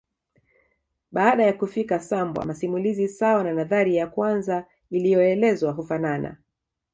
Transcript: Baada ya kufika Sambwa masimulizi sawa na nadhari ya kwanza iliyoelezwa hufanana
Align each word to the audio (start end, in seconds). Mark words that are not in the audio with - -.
Baada 1.11 1.43
ya 1.45 1.53
kufika 1.53 1.99
Sambwa 1.99 2.45
masimulizi 2.45 3.07
sawa 3.07 3.43
na 3.43 3.53
nadhari 3.53 3.95
ya 3.95 4.07
kwanza 4.07 4.65
iliyoelezwa 4.89 5.71
hufanana 5.71 6.37